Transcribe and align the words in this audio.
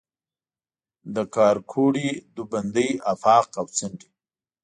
د 1.15 1.17
کارکوړي، 1.35 2.09
دوبندۍ 2.35 2.89
آفاق 3.13 3.47
او 3.59 3.65
څنډي 3.77 4.09